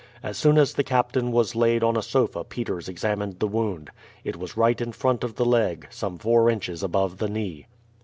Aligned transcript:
As 0.23 0.35
soon 0.35 0.57
as 0.57 0.73
the 0.73 0.83
captain 0.83 1.31
was 1.31 1.55
laid 1.55 1.83
on 1.83 1.95
a 1.95 2.01
sofa 2.01 2.43
Peters 2.43 2.89
examined 2.89 3.37
the 3.39 3.45
wound. 3.47 3.91
It 4.23 4.35
was 4.35 4.57
right 4.57 4.81
in 4.81 4.93
front 4.93 5.23
of 5.23 5.35
the 5.35 5.45
leg, 5.45 5.85
some 5.91 6.17
four 6.17 6.49
inches 6.49 6.81
above 6.81 7.19
the 7.19 7.29
knee. 7.29 7.67